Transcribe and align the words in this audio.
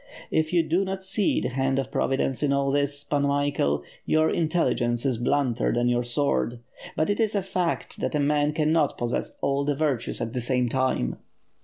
If 0.31 0.51
you 0.51 0.63
do 0.63 0.83
not 0.83 1.03
see 1.03 1.41
the 1.41 1.49
hand 1.49 1.77
of 1.77 1.91
Providence 1.91 2.41
in 2.41 2.51
all 2.51 2.71
this. 2.71 3.03
Pan 3.03 3.21
Michael, 3.21 3.83
your 4.03 4.31
intelligence 4.31 5.05
is 5.05 5.19
blunter 5.19 5.71
than 5.71 5.89
your 5.89 6.03
sword; 6.03 6.57
but 6.95 7.11
it 7.11 7.19
is 7.19 7.35
a 7.35 7.43
fact 7.43 7.99
that 8.01 8.15
a 8.15 8.19
man 8.19 8.51
cannot 8.53 8.97
possess 8.97 9.37
all 9.41 9.63
the 9.63 9.75
virtues 9.75 10.19
at 10.19 10.33
the 10.33 10.41
same 10.41 10.69
time.' 10.69 11.17